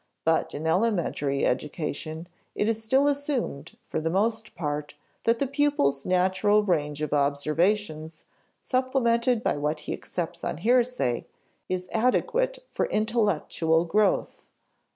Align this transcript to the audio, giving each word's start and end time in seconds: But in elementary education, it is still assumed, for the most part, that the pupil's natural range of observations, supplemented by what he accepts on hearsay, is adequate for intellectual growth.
But 0.25 0.55
in 0.55 0.65
elementary 0.65 1.45
education, 1.45 2.27
it 2.55 2.67
is 2.67 2.81
still 2.83 3.07
assumed, 3.07 3.77
for 3.87 4.01
the 4.01 4.09
most 4.09 4.55
part, 4.55 4.95
that 5.25 5.37
the 5.37 5.45
pupil's 5.45 6.07
natural 6.07 6.63
range 6.63 7.03
of 7.03 7.13
observations, 7.13 8.23
supplemented 8.61 9.43
by 9.43 9.57
what 9.57 9.81
he 9.81 9.93
accepts 9.93 10.43
on 10.43 10.57
hearsay, 10.57 11.27
is 11.69 11.87
adequate 11.91 12.65
for 12.71 12.87
intellectual 12.87 13.85
growth. 13.85 14.47